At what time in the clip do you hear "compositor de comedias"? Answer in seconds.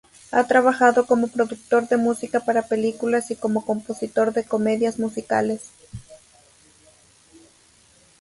3.63-4.97